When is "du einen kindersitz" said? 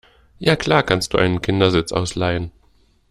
1.13-1.91